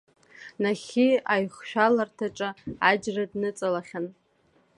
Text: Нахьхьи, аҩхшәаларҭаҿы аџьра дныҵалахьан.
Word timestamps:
Нахьхьи, 0.61 1.09
аҩхшәаларҭаҿы 1.33 2.49
аџьра 2.89 3.23
дныҵалахьан. 3.31 4.07